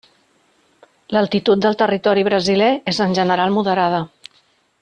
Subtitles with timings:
[1.15, 4.05] L'altitud del territori brasiler és en general moderada.